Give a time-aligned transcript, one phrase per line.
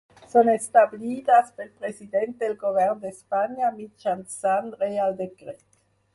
[0.29, 5.63] Són establides pel President del Govern d'Espanya mitjançant Reial Decret.